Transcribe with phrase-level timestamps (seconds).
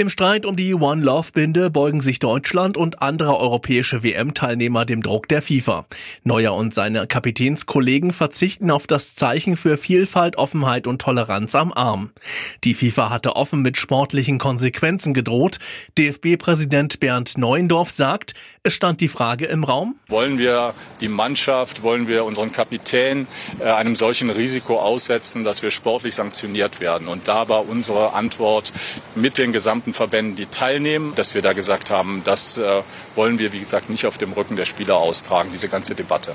[0.00, 5.02] Im Streit um die One Love Binde beugen sich Deutschland und andere europäische WM-Teilnehmer dem
[5.02, 5.84] Druck der FIFA.
[6.24, 12.12] Neuer und seine Kapitänskollegen verzichten auf das Zeichen für Vielfalt, Offenheit und Toleranz am Arm.
[12.64, 15.58] Die FIFA hatte offen mit sportlichen Konsequenzen gedroht.
[15.98, 19.96] DFB-Präsident Bernd Neuendorf sagt, es stand die Frage im Raum.
[20.08, 23.26] Wollen wir die Mannschaft, wollen wir unseren Kapitän
[23.58, 27.08] äh, einem solchen Risiko aussetzen, dass wir sportlich sanktioniert werden?
[27.08, 28.72] Und da war unsere Antwort
[29.14, 32.82] mit den gesamten Verbänden, die teilnehmen, dass wir da gesagt haben, das äh,
[33.14, 36.34] wollen wir, wie gesagt, nicht auf dem Rücken der Spieler austragen, diese ganze Debatte.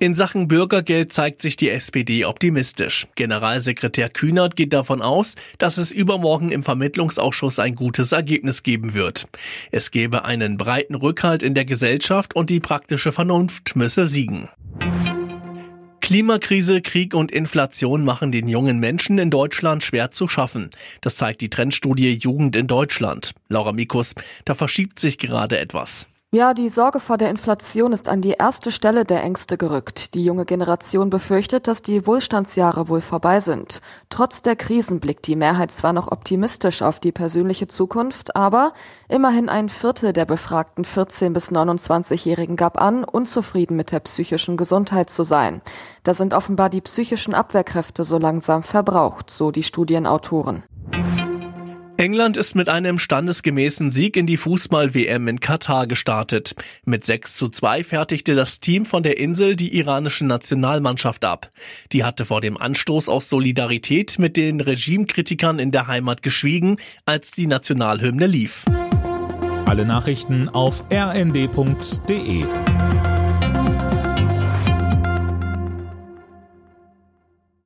[0.00, 3.06] In Sachen Bürgergeld zeigt sich die SPD optimistisch.
[3.14, 9.28] Generalsekretär Kühnert geht davon aus, dass es übermorgen im Vermittlungsausschuss ein gutes Ergebnis geben wird.
[9.70, 14.48] Es gebe einen breiten Rückhalt in der Gesellschaft und die praktische Vernunft müsse siegen.
[16.00, 20.68] Klimakrise, Krieg und Inflation machen den jungen Menschen in Deutschland schwer zu schaffen.
[21.00, 23.32] Das zeigt die Trendstudie Jugend in Deutschland.
[23.48, 24.14] Laura Mikus,
[24.44, 26.08] da verschiebt sich gerade etwas.
[26.34, 30.14] Ja, die Sorge vor der Inflation ist an die erste Stelle der Ängste gerückt.
[30.14, 33.80] Die junge Generation befürchtet, dass die Wohlstandsjahre wohl vorbei sind.
[34.10, 38.72] Trotz der Krisen blickt die Mehrheit zwar noch optimistisch auf die persönliche Zukunft, aber
[39.08, 45.10] immerhin ein Viertel der befragten 14 bis 29-Jährigen gab an, unzufrieden mit der psychischen Gesundheit
[45.10, 45.62] zu sein.
[46.02, 50.64] Da sind offenbar die psychischen Abwehrkräfte so langsam verbraucht, so die Studienautoren.
[51.96, 56.56] England ist mit einem standesgemäßen Sieg in die Fußball-WM in Katar gestartet.
[56.84, 61.50] Mit 6 zu 2 fertigte das Team von der Insel die iranische Nationalmannschaft ab.
[61.92, 67.30] Die hatte vor dem Anstoß aus Solidarität mit den Regimekritikern in der Heimat geschwiegen, als
[67.30, 68.64] die Nationalhymne lief.
[69.64, 72.44] Alle Nachrichten auf rnd.de